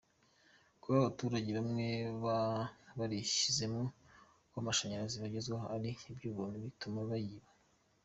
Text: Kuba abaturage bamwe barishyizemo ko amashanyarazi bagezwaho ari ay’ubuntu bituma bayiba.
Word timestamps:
Kuba 0.81 0.95
abaturage 0.99 1.49
bamwe 1.57 1.87
barishyizemo 2.99 3.81
ko 4.49 4.55
amashanyarazi 4.61 5.15
bagezwaho 5.23 5.65
ari 5.75 5.89
ay’ubuntu 6.17 6.57
bituma 6.65 6.99
bayiba. 7.11 7.49